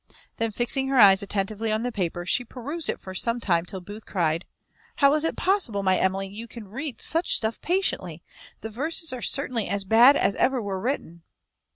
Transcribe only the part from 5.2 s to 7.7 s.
it possible, my Emily, you can read such stuff